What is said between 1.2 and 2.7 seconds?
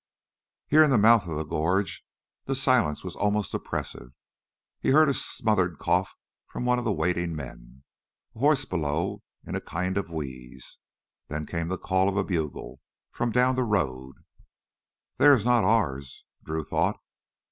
of the gorge the